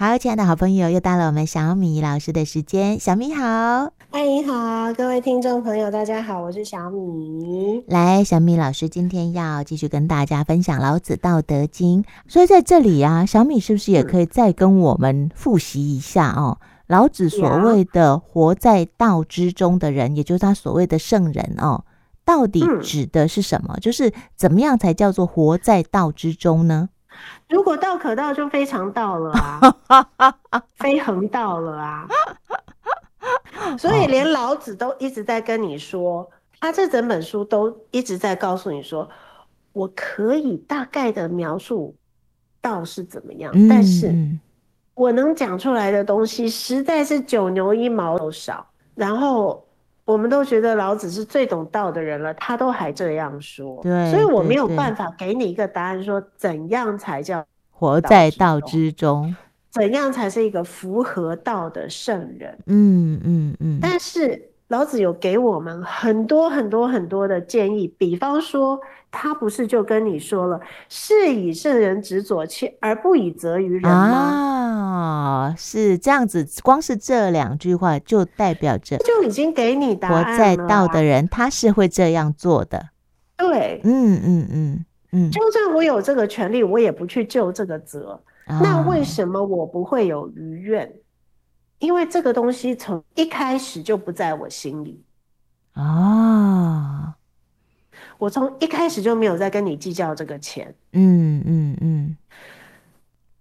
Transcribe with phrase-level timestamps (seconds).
[0.00, 3.00] 好，亲爱的好朋友，又到了我们小米老师的时间。
[3.00, 3.42] 小米好，
[4.12, 7.82] 嗨，你好，各位听众朋友，大家好，我是小米。
[7.88, 16.58] 来，小米老师今天要继续跟大家分享《老子·道德经》，所以在这里啊，小米是不是也可以再跟我们复习一下哦？
[16.86, 21.84] 老子所谓的活在道之中的人，也就是他所谓的圣人哦，
[22.24, 23.76] 到底指的是什么？
[23.80, 26.90] 就是怎么样才叫做活在道之中呢？
[27.48, 29.60] 如果道可道，就非常道了啊，
[30.76, 32.08] 非恒道了啊。
[33.78, 36.28] 所以连老子都一直在跟你说，
[36.60, 39.08] 他这整本书都一直在告诉你说，
[39.72, 41.94] 我可以大概的描述
[42.60, 44.14] 道是怎么样，但是
[44.94, 48.66] 我能讲出来的东西实在是九牛一毛都少。
[48.94, 49.64] 然后
[50.08, 59.36] 我们都觉得老子是最懂道的人了，他都还这样说，对，所以我没有办法给你一个答案，说怎样才叫活在道之中，
[59.70, 62.58] 怎样才是一个符合道的圣人？
[62.64, 63.78] 嗯嗯嗯。
[63.82, 68.78] 但是老子有给我们很多很多很多的建议，比方说，
[69.10, 70.60] 他不是就跟你说了，
[70.90, 75.48] 是以圣人执左迁而不以责于人吗？
[75.48, 76.46] 啊，是这样子。
[76.62, 80.32] 光是这两句话就代表着，就已经给你答案了。
[80.32, 82.90] 活在道的人，他是会这样做的。
[83.38, 84.84] 对，嗯嗯嗯。
[85.12, 88.20] 嗯，就算我有这个权利，我也不去救这个责。
[88.46, 88.60] 哦。
[88.62, 90.92] 那为什么我不会有余怨？
[91.78, 95.02] 因为这个东西从一开始就不在我心里。
[95.74, 97.14] 哦，
[98.18, 100.74] 我从一开始就没有在跟你计较这个钱。
[100.92, 102.16] 嗯嗯嗯，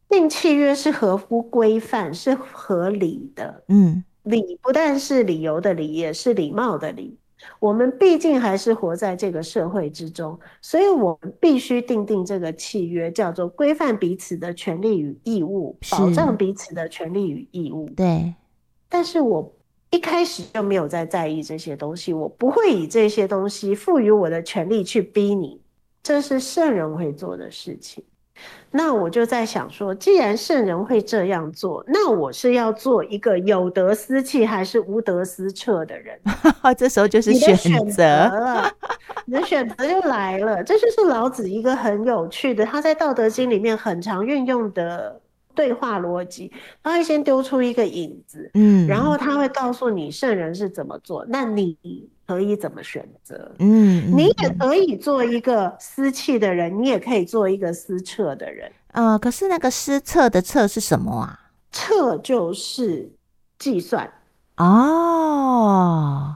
[0.07, 3.63] 订契约是合乎规范，是合理的。
[3.69, 7.17] 嗯，理不但是理由的理，也是礼貌的礼。
[7.59, 17.87] 我们毕竟还是活在这个社会之中，所以我们必须订定这个契约，叫做规范彼此的权利与义务，保障彼此的权利与义务。
[17.95, 18.33] 对，
[18.89, 19.53] 但是我
[19.91, 25.61] 一开始就没有在在意这些东西，我不会以这些东西赋予我的权利去逼你，
[26.01, 28.03] 这是圣人会做的事情。
[28.71, 36.19] 那我就在想说，既然圣人会这样做，那我是要做一个有德思弃还是无德思彻的人？
[36.77, 38.69] 这时候就是选择了，
[39.25, 40.63] 你的选择就来了。
[40.63, 45.21] 这就是老子一个很有趣的，他在《道德经》里面很常运用的
[45.55, 46.51] 对话逻辑。
[46.83, 51.77] 他会先丢出一个引子，嗯，然后他会告诉你圣人是怎么做，那你
[52.27, 53.55] 可以怎么选择？
[53.59, 58.69] 嗯，你也可以做一个思气的人，你也可以做一个思测的人。
[58.91, 61.39] 呃，可是那个思测的测是什么啊？
[61.71, 63.09] 测就是
[63.57, 64.11] 计算
[64.57, 66.35] 哦，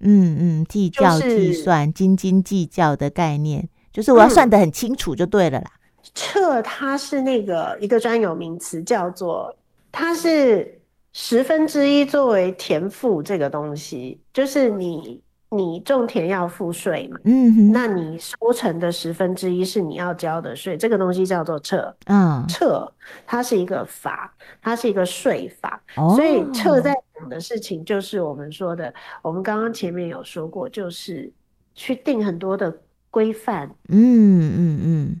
[0.00, 5.70] 嗯嗯，计较计算，斤斤计较的概念，就是我要算得很清楚就对了啦。
[6.14, 9.54] 测它是那个一个专有名词，叫做
[9.92, 10.80] 它是
[11.12, 15.22] 十分之一作为田赋这个东西，就是你。
[15.50, 17.18] 你种田要付税嘛？
[17.24, 21.94] 嗯哼，那你收成的十分之一是你要交的税，这个东西叫做彻。
[22.06, 22.92] 嗯，彻
[23.24, 25.80] 它是一个法，它是一个税法。
[25.96, 28.92] 哦，所以彻在讲的事情就是我们说的，
[29.22, 31.32] 我们刚刚前面有说过，就是
[31.74, 32.76] 去定很多的
[33.08, 33.70] 规范。
[33.88, 35.20] 嗯嗯嗯，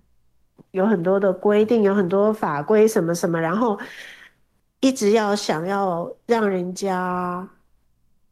[0.72, 3.78] 有很多的规定，有很多法规什么什么，然后
[4.80, 7.48] 一直要想要让人家。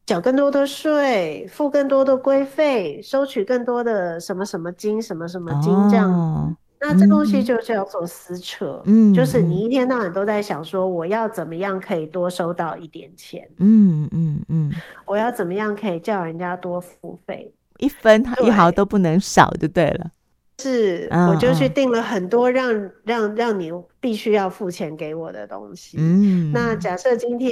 [0.07, 14.71] 缴更多的税，付更多的规费，收取更多的什么什么金，什么什么金这样，哦、那这东西就叫做撕扯，嗯，就是你一天到晚都在想说，我要怎么样可以多收到一点钱，嗯嗯嗯，
[15.07, 20.11] 我要怎么样可以叫人家多付费，一分一毫都不能少就对了，
[20.59, 27.51] 是，我就去定了很多让、哦、让让你必须要付钱给我的东西，嗯，那假设今天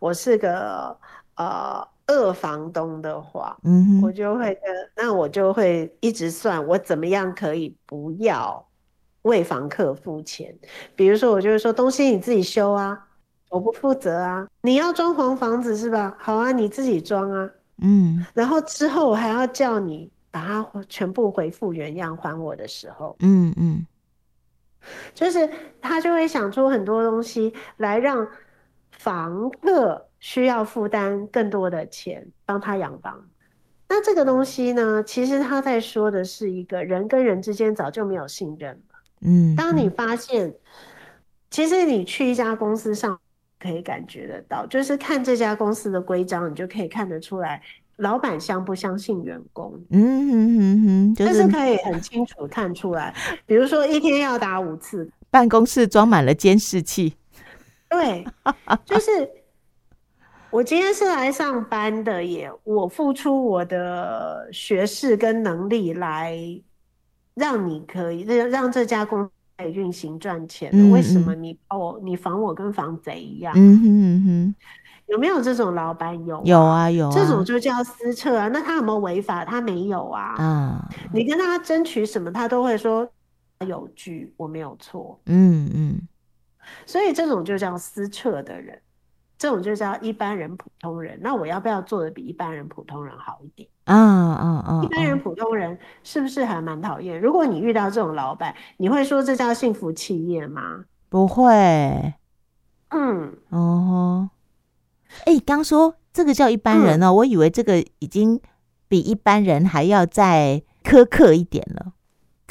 [0.00, 0.98] 我是个
[1.36, 1.86] 呃。
[2.06, 8.66] 二房东的话，嗯，我就会跟，那我就会一直算我怎么样可以不要
[9.22, 10.54] 为房客付钱。
[10.96, 13.06] 比如说，我就会说东西你自己修啊，
[13.50, 14.46] 我不负责啊。
[14.62, 16.16] 你要装潢房子是吧？
[16.18, 17.50] 好啊，你自己装啊。
[17.84, 23.86] 嗯，然后之后我还要叫你把它全部回复原样还我的时候，嗯嗯，
[25.14, 25.48] 就是
[25.80, 28.26] 他就会想出很多东西来让
[28.92, 30.06] 房客。
[30.22, 33.28] 需要负担更多的钱帮他养房，
[33.88, 35.02] 那这个东西呢？
[35.02, 38.94] 其实他在说的是一个人跟人之间早就没有信任了。
[39.22, 40.54] 嗯，当你发现，
[41.50, 43.18] 其实你去一家公司上
[43.58, 47.60] 可以感觉得到，就是看这家公司的规章，你就可以看得出来，
[47.96, 49.74] 老板相不相信员工。
[49.90, 53.12] 嗯哼哼哼，就是，是可以很清楚看出来。
[53.44, 57.16] 比如说一天要打五次，办公室装满了监视器。
[57.92, 58.26] 对，
[58.86, 59.30] 就是
[60.50, 66.34] 我今天是来上班的耶，我付出我的学识跟能力来
[67.34, 70.70] 让你可以让让这家公司可以运行赚钱。
[70.72, 73.52] 嗯嗯，为什么你我，你防我跟防贼一样？
[73.54, 74.54] 嗯哼嗯哼，
[75.08, 76.14] 有没有这种老板？
[76.24, 78.48] 有，有啊有啊，这种就叫私策啊。
[78.48, 79.44] 那他有没有违法？
[79.44, 80.34] 他没有啊。
[80.38, 83.06] 啊，你跟他争取什么，他都会说
[83.66, 85.20] 有据，我没有错。
[85.26, 86.08] 嗯嗯。
[86.86, 88.80] 所以这种就叫私策的人，
[89.38, 91.18] 这种就叫一般人、普通人。
[91.20, 93.68] 那我要不要做的比一般人、普通人好一点？
[93.84, 94.80] 啊啊啊！
[94.84, 97.20] 一般人、普通人是不是还蛮讨厌？
[97.20, 100.84] 如果你遇到这种老板，你会说这叫幸福企业吗？
[101.08, 102.14] 不会。
[102.90, 104.30] 嗯哦。
[105.26, 108.40] 哎，刚说这个叫一般人哦，嗯、我以为这个已经
[108.86, 111.92] 比一般人还要再苛刻一点了。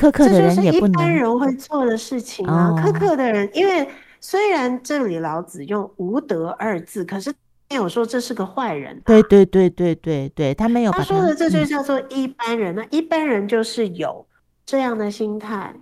[0.01, 2.73] 苛刻的人也不能，这就是一般人会做的事情啊。
[2.75, 3.87] 苛刻的人，因为
[4.19, 7.31] 虽然这里老子用无德二字，可是
[7.69, 8.99] 没有说这是个坏人。
[9.05, 10.91] 对对对对对对，他没有。
[10.91, 12.73] 他说的这就叫做一般人。
[12.73, 14.25] 那一般人就是有
[14.65, 15.75] 这样的心态。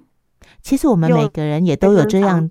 [0.61, 2.49] 其实我们每个人也都有这样，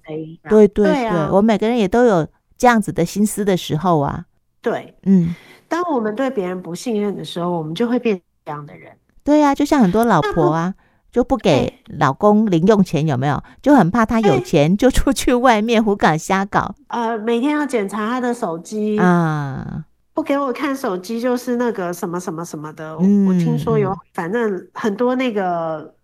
[0.49, 2.27] 对对对，我每个人也都有
[2.57, 4.25] 这样子的心思的时候啊。
[4.63, 5.35] 对，嗯，
[5.69, 8.93] 当我们对别人不信任的时候，我们就会变这样的人。
[9.23, 10.75] 对啊，就像很多老婆啊。
[11.11, 13.43] 就不给老公零用钱，有没有？
[13.63, 16.75] 就很怕他有钱就出去外面胡搞瞎搞。
[16.89, 22.97] 呃，每天要检查他的手机啊，不给我看手机就是那个什么什么什么的。
[23.01, 25.95] 嗯、我听说有，反正很多那个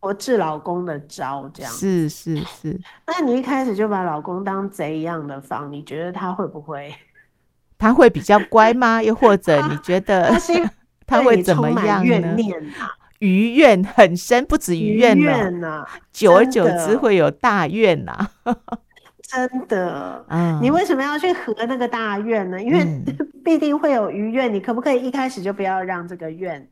[0.00, 2.80] 我治老公的招，这样是是是。
[3.06, 6.94] 那你一开始就把老公当贼一样的放，你觉得他会不会？
[7.78, 9.02] 他会比较乖吗？
[9.02, 10.32] 又或者你觉得
[11.06, 12.36] 他会怎么样呢？
[13.20, 18.12] 余怨很深，不止余怨了，久而久之会有大怨呐、
[18.44, 18.56] 啊。
[19.28, 22.62] 真的，嗯，你为什么要去和那个大怨呢？
[22.62, 22.86] 因为
[23.44, 26.68] 必定会有余怨，你可不可以一开始就不要让这个怨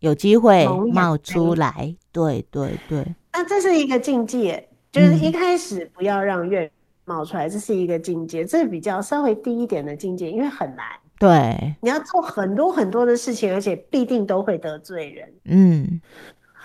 [0.00, 1.94] 有机会冒出来？
[2.10, 6.68] 对对对，那这是一个境界，就是一开始不要让怨
[7.04, 10.84] 冒出来，这是一个境界，这是比较稍微低一点的境界，因为很难。
[11.22, 15.32] 对，你要做很多很多的事情，而且必定都会得罪人。
[15.44, 16.00] 嗯，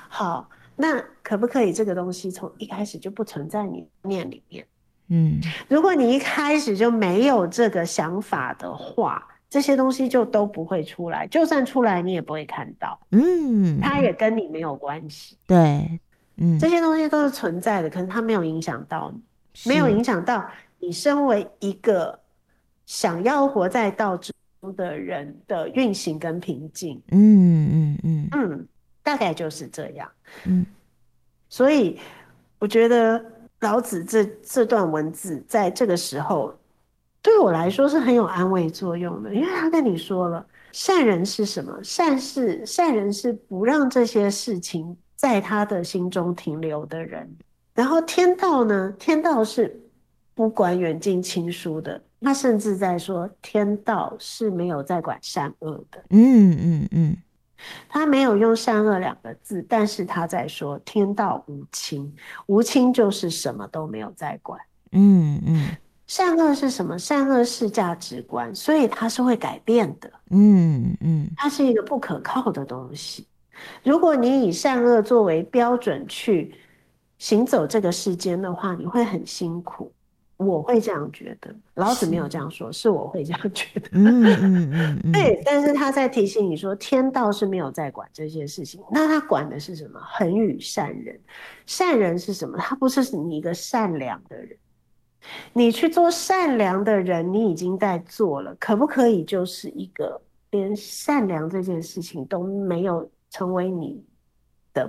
[0.09, 4.65] 好，那可不可以这个东西从一开始就不存在你念里面？
[5.09, 11.27] 嗯，如果你一开始就没有这个想法的话，这些东西就都不会出来。
[11.27, 13.00] 就算出来，你也不会看到。
[13.12, 15.38] 嗯，它也跟你没有关系。
[15.45, 16.00] 对，
[16.38, 19.21] 嗯，这些东西都是存在的，可是它没有影响到你，
[19.69, 20.44] 没有影响到
[20.80, 22.19] 你身为一个
[22.88, 24.33] 想要活在道之
[24.73, 28.67] 的人的运行跟平静，嗯嗯嗯嗯，
[29.03, 30.09] 大概就是这样，
[30.45, 30.65] 嗯，
[31.49, 31.99] 所以
[32.59, 33.23] 我觉得
[33.61, 36.53] 老子这这段文字在这个时候
[37.21, 41.79] 对我来说是很有安慰作用的，因为他跟你说了，善人是什么？
[41.83, 47.35] 善是善人是不让这些事情在他的心中停留的人，
[47.73, 48.93] 然后天道呢？
[48.99, 49.81] 天道是
[50.35, 52.01] 不管远近亲疏的。
[52.21, 56.03] 他甚至在说，天道是没有在管善恶的。
[56.09, 57.17] 嗯嗯嗯，
[57.87, 62.11] 他没有用善恶两个字，但是他在说天道无亲，
[62.47, 64.59] 无亲就是什么都没有在管。
[64.91, 65.77] 嗯嗯，
[66.07, 66.97] 善恶是什么？
[66.97, 70.12] 善恶是价值观，所以它是会改变的。
[70.31, 73.27] 嗯嗯，它是一个不可靠的东西。
[73.83, 76.53] 如果你以善恶作为标准去
[77.17, 79.91] 行走这个世间的话，你会很辛苦。
[80.38, 83.89] 我会这样觉得，老子没有这样说，是，是我会这样觉得。
[83.94, 90.00] 嗯嗯嗯对，但是他在提醒你说，天道是没有在管这些事情，那他管的是什么？
[90.03, 91.20] 恒与善人。
[91.65, 92.58] 善人是什么？
[92.60, 94.56] 他不是你一个善良的人，
[95.53, 104.03] 你去做善良的人，你已经在做了，可不可以就是一个连善良这件事情都没有成为你？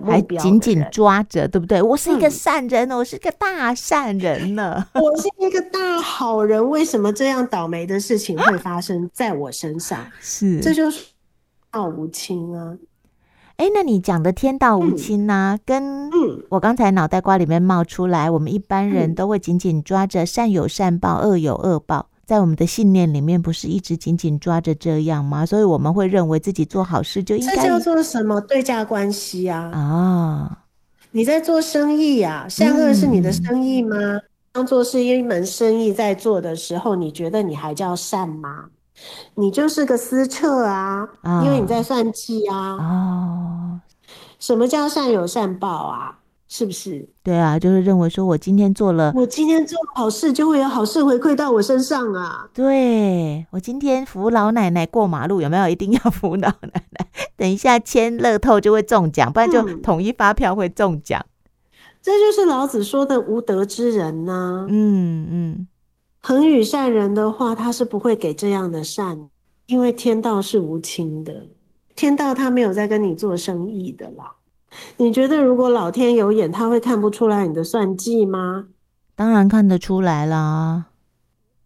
[0.05, 1.81] 还紧紧抓着，对不对？
[1.83, 4.87] 我是一个善人，嗯、我是一个大善人呢。
[4.95, 9.99] 我是一个大好人，为什么这样倒霉的事情会发生在我身上？
[10.21, 11.07] 是，这就是
[11.71, 12.77] 道无亲啊。
[13.57, 15.57] 哎、欸，那你讲的天道无亲呢、啊？
[15.57, 16.11] 嗯、跟
[16.51, 22.09] 我刚才脑袋瓜里面冒出来，我们一般人都会紧紧抓着善有善报，恶有恶报。
[22.29, 25.47] 在我们的信念里面，不是一直紧紧抓着这样吗？
[25.47, 27.57] 所以我们会认为自己做好事就应该。
[27.57, 29.71] 这叫做什么对价关系啊？
[29.73, 30.59] 啊，
[31.11, 32.49] 你在做生意呀、啊？
[32.51, 33.97] 善恶是你的生意吗？
[33.97, 38.67] 嗯、当做是一门生意在做的时候，你觉得你还叫善吗？
[39.35, 42.75] 你就是个私策啊，啊因为你在算计啊。
[42.75, 43.81] 哦，
[44.39, 46.18] 什么叫善有善报啊？
[46.49, 47.07] 是不是？
[47.23, 52.49] 对啊，就是认为说我今天做了，我今天做好事就会有好事回馈到我身上啊。
[52.55, 57.07] 对，我今天扶老奶奶过马路，有没有一定要扶老奶奶？
[57.37, 61.21] 等一下签乐透就会中奖，不然就统一发票会中奖。
[61.23, 61.49] 嗯，
[62.03, 64.67] 这就是老子说的无德之人呐，啊。
[64.71, 65.69] 嗯嗯，
[66.23, 69.29] 恒与善人的话，他是不会给这样的善，
[69.67, 71.47] 因为天道是无情的，
[71.95, 74.33] 天道他没有在跟你做生意的啦。
[74.99, 78.67] 你觉得如果老天有眼，他会看不出来你的算计吗？
[79.15, 80.87] 当然看得出来啦。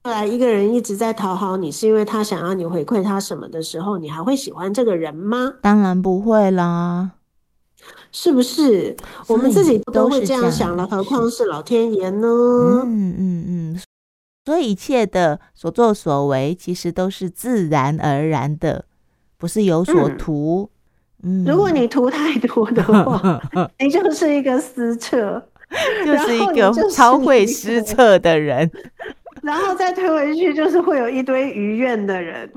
[0.04, 5.54] 后来一个人一直在讨好你，是因为他想要你回馈他什么的时候，你还会喜欢这个人吗？
[5.60, 7.12] 当然不会啦，
[8.10, 8.96] 是不是？
[9.28, 12.26] 我们自己都会这样想了，何况是老天爷呢？
[12.84, 13.80] 嗯嗯嗯。
[14.44, 18.86] 所以一切的所作所为，其实都是自然而然的，
[19.38, 20.70] 不是有所图。
[20.71, 20.71] 嗯
[21.46, 23.40] 如果你涂太多的话，
[23.78, 25.40] 你就是一个失策，
[26.04, 28.68] 就是一个 超会失策的人，
[29.42, 32.50] 然后再推回去，就是会有一堆余怨的人。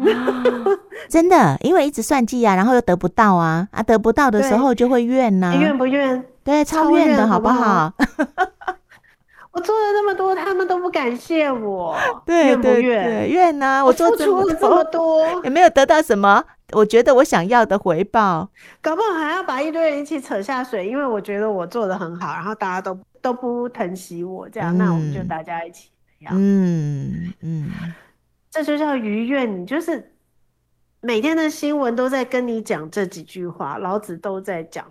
[1.07, 6.23] 真的，因为一直算计啊，然后又得不到啊，啊，得不到的时候就会怨呐、怨不怨？
[6.43, 7.93] 对，超怨的好不好？
[9.55, 11.97] 我做了那么多，他们都不感谢我，
[12.27, 13.29] 对怨不怨？
[13.29, 13.81] 怨呐！
[13.85, 16.43] 我做出了这么多，也没有得到什么。
[16.73, 18.49] 我觉得我想要的回报，
[18.81, 26.33] 搞不好还要把一堆人一起扯下水，因为我觉得我做的很好，然后大家都都不疼惜我，这样、嗯，那我们就大家一起这样。
[26.37, 27.71] 嗯嗯，
[28.51, 29.61] 这就叫余怨。
[29.61, 30.11] 你就是
[30.99, 34.85] 每天的新闻都在跟你讲这几句话，老子都在讲，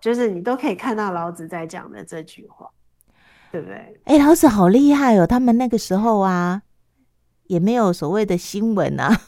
[0.00, 2.68] 就是你都可以看到老子在讲的这句话。
[3.50, 4.00] 对不对？
[4.04, 5.26] 哎、老子好厉害哦！
[5.26, 6.62] 他们那个时候啊，
[7.44, 9.20] 也没有所谓的新闻啊，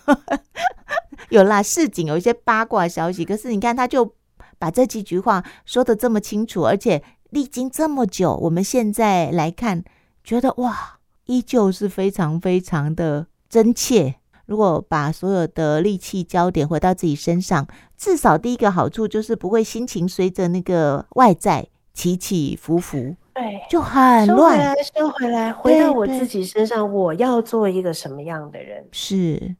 [1.30, 3.24] 有啦，市井有一些八卦消息。
[3.24, 4.14] 可是你看，他就
[4.58, 9.84] 把这几句话说得这么清楚，而且历经这么久，我们现在来看，
[10.22, 14.16] 觉得哇，依旧是非常非常的真切。
[14.46, 23.14] 如果把所有的力气焦点回到自己身上，至少第一个好处就是不会心情随着那个外在起起伏伏。
[23.40, 24.58] 对，就很乱。
[24.58, 26.92] 收回来，收回来，回到我自己身上。
[26.92, 28.86] 我要做一个什么样的人？
[28.92, 29.56] 是，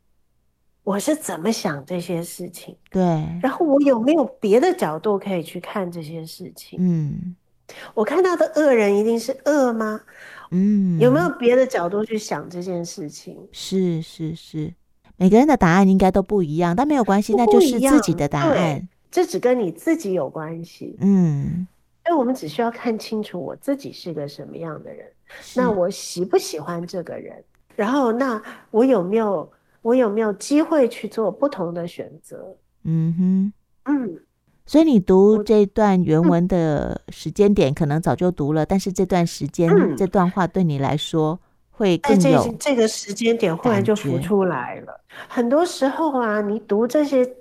[0.84, 2.76] 我是怎么想这些事情？
[2.90, 3.02] 对。
[3.42, 6.78] 然后我有没有别的角度可以去看这些事情？
[6.82, 7.34] 嗯，
[7.94, 10.02] 我看到的恶人一定是恶吗？
[10.50, 13.38] 嗯，有没有别的角度去想这件事情？
[13.50, 14.74] 是是是，
[15.16, 18.86] 每个人的答案应该都不一样，但没有关系，那就是自己的答案。
[19.10, 20.98] 这只跟你自己有关系。
[21.00, 21.66] 嗯。
[22.10, 25.06] 所以我们只需要看清楚我自己是个什么样的人，
[25.54, 27.40] 那我喜不喜欢这个人？
[27.76, 29.48] 然后，那我有没有
[29.82, 32.56] 我有没有机会去做不同的选择？
[32.82, 33.52] 嗯哼，
[33.84, 34.20] 嗯。
[34.66, 41.38] 所以你读这段原文的时间点，可能早就读了，但是这段时间、嗯、这段话对你来说
[41.70, 45.00] 会更有这这个时间点忽然就浮出来了。
[45.28, 47.36] 很多时候啊，你读这些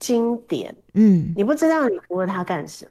[0.00, 2.90] 经典，嗯，你不知道你读了它干什么。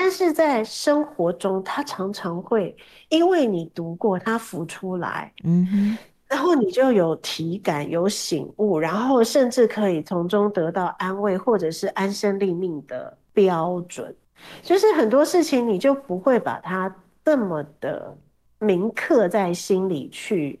[0.00, 2.74] 但是在生活中，他常常会
[3.08, 14.14] 因为你读过，他浮出来，嗯哼，然后你就有体感、有醒悟，然后甚至可以从中得到安慰，或者是安身立命的标准。
[14.62, 18.16] 就是很多事情，你就不会把它这么的
[18.60, 20.60] 铭刻在心里，去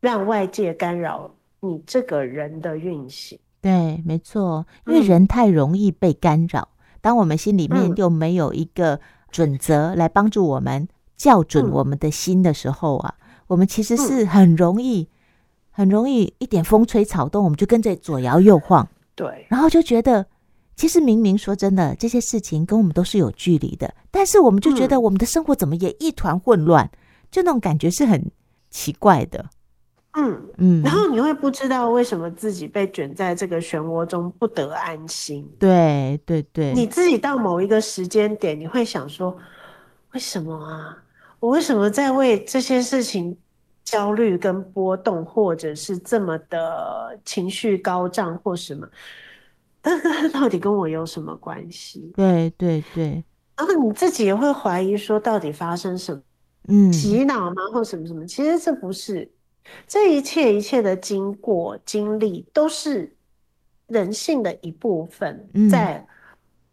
[0.00, 3.38] 让外界干扰你这个人的运行。
[3.62, 6.68] 对，没错，因为人太容易被干扰。
[7.04, 8.98] 嗯当我们心里面又没有一个
[9.30, 13.14] 准则来帮助我们校准我们的心的时候啊，
[13.46, 15.06] 我们其实是很容易、
[15.70, 18.88] 很容易一点风吹草动，我们就跟着左摇右晃。
[19.14, 20.24] 对，然后就觉得，
[20.76, 26.90] 其实明明说真的，这些事情跟我们都是有距离的，但是我们就觉得我们的生活怎么也一团混乱，
[27.30, 28.30] 就那种感觉是很
[28.70, 29.50] 奇怪的。
[30.16, 35.44] 嗯嗯，然后你会不知道为什么自己被卷在这个漩涡中不得安心。
[35.58, 39.36] 对对对，你自己到某一个时间点，你会想说：
[40.12, 40.96] 为什么啊？
[41.40, 43.36] 我为什么在为这些事情
[43.84, 48.88] 焦虑跟波动，或者是这么的情绪高涨或什么？
[49.82, 52.12] 但是到底跟我有什么关系？
[52.16, 53.22] 对对对，
[53.56, 56.22] 然后你自己也会怀疑说：到底发生什么？
[56.68, 57.56] 嗯，洗脑吗？
[57.72, 58.24] 或什么什么？
[58.24, 59.28] 其实这不是。
[59.86, 63.16] 这一切一切的经过经历都是
[63.86, 66.06] 人性的一部分，在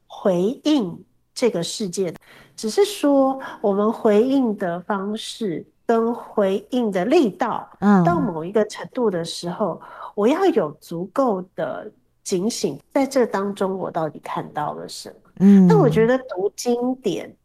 [0.07, 2.13] 回应这个世界。
[2.55, 7.67] 只是说我们回应的方式跟回应的力道，
[8.05, 9.81] 到某一个程度的时候，
[10.13, 11.91] 我要有足够的
[12.23, 15.15] 警醒，在这当中我到底看到了什么？
[15.39, 17.35] 嗯，那我觉得读经典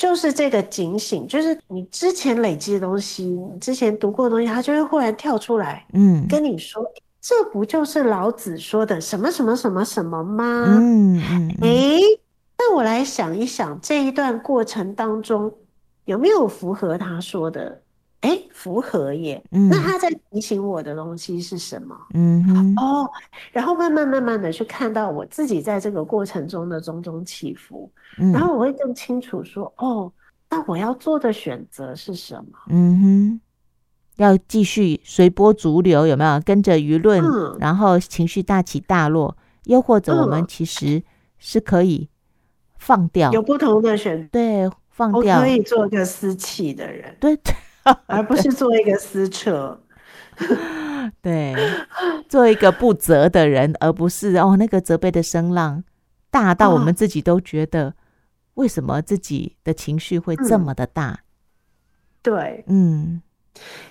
[0.00, 6.82] 就是这个警醒，就是你之前累积的东西，你之前读过的东西，它就会忽然跳出来，嗯，跟你说，
[7.20, 10.64] 这不就是老子说的什么什么什么什么吗？
[10.68, 12.00] 嗯嗯，哎、欸，
[12.56, 15.52] 那我来想一想，这一段过程当中
[16.06, 17.82] 有没有符合他说的？
[18.20, 19.42] 哎、欸，符合耶。
[19.50, 21.96] 嗯，那他在提醒我的东西是什么？
[22.12, 23.10] 嗯，哦，
[23.50, 30.12] 然后慢慢慢慢的去看到我自己在这个过程中的种种起伏，嗯、然后我会更清楚说，哦，
[30.50, 32.58] 那我要做的选择是什么？
[32.68, 33.40] 嗯哼，
[34.16, 39.34] 要继续随波逐流，有没有跟着舆论，嗯、然后情绪大起大落，
[39.64, 41.02] 又或者我们其实
[41.38, 42.10] 是可以
[42.78, 47.38] 放掉，有不同的选择，对，放掉，我可以做个私企的人，对。
[48.06, 49.80] 而不是做一个撕扯，
[51.22, 51.54] 对，
[52.28, 55.82] 做一个不责的人，而不是哦，那个责备的声浪
[56.30, 57.94] 大到我们自己都觉得，
[58.54, 61.10] 为什么自己的情绪会这么的大？
[61.10, 61.24] 嗯、
[62.22, 63.22] 对，嗯，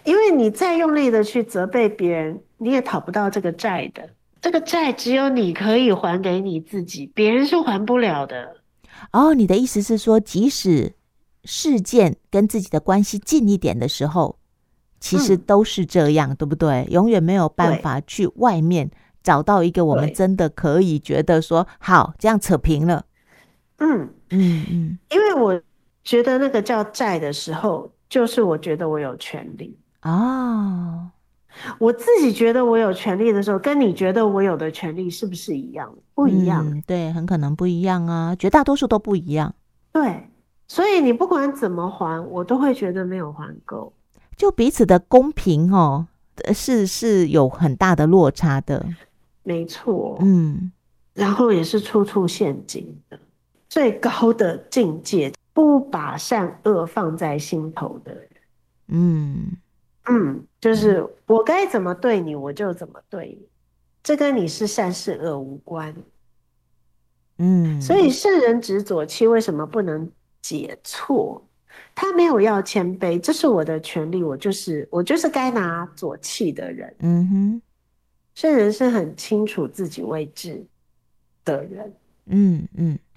[0.03, 4.07] 因为你再用力的去责备别人，你也讨不到这个债的，
[4.39, 8.57] 这个债只有你可以还给你自己，别人是还不了的。
[9.11, 10.93] 哦，你的意思是说，即使。
[11.43, 14.37] 事件跟自己的关系近一点的时候，
[14.99, 16.85] 其实都是这样，嗯、对不对？
[16.89, 18.91] 永远没有办法去外面
[19.23, 23.05] 找到一个我们真的可以觉得说好这样扯平了。
[23.77, 25.61] 嗯嗯嗯，因为我
[26.03, 31.09] 觉得那个叫债的时候，就是我觉得我有权利哦。
[31.79, 35.93] 我自己觉得我有权利的时候，跟你觉得我有的权利是不是一样？
[36.13, 36.65] 不一样。
[36.69, 39.55] 嗯，对，很可能不一样啊，绝大多数都不一样。
[39.91, 40.28] 对。
[40.69, 43.91] 所以你不管怎么还，我都会觉得没有还够，
[44.37, 46.07] 就彼此的公平哦，
[46.53, 48.85] 是是有很大的落差的，
[49.41, 50.71] 没错，嗯，
[51.15, 53.19] 然后也是处处陷阱的，
[53.67, 58.29] 最高的境界，不把善恶放在心头的人，
[58.89, 59.57] 嗯。
[60.05, 63.47] 嗯，就是我该怎么对你，我就怎么对你，
[64.03, 65.95] 这跟你是善是恶无关，
[67.37, 70.11] 嗯，所以圣人执左契为什么不能？
[70.41, 71.41] 解错，
[71.95, 76.93] 他没有要谦卑，这是我的权利，我就是我就是该拿左气的人。
[76.99, 77.61] 嗯哼，
[78.35, 80.65] 圣人是很清楚自己位置
[81.45, 81.93] 的人。
[82.25, 82.99] 嗯嗯，